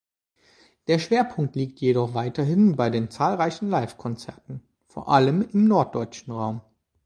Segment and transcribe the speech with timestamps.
[0.87, 6.61] Der Schwerpunkt liegt jedoch weiterhin bei den zahlreichen Livekonzerten, vor allem im norddeutschen Raum.